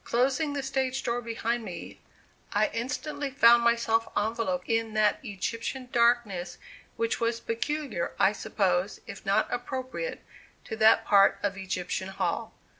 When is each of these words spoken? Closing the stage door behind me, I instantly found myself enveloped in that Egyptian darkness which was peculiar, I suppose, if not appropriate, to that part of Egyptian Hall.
Closing 0.03 0.53
the 0.53 0.63
stage 0.63 1.03
door 1.03 1.21
behind 1.21 1.63
me, 1.63 1.99
I 2.51 2.69
instantly 2.73 3.29
found 3.29 3.61
myself 3.63 4.07
enveloped 4.17 4.67
in 4.67 4.95
that 4.95 5.19
Egyptian 5.23 5.89
darkness 5.91 6.57
which 6.95 7.19
was 7.19 7.39
peculiar, 7.39 8.15
I 8.19 8.31
suppose, 8.31 8.99
if 9.05 9.23
not 9.27 9.47
appropriate, 9.53 10.23
to 10.65 10.75
that 10.77 11.05
part 11.05 11.37
of 11.43 11.55
Egyptian 11.55 12.07
Hall. 12.07 12.51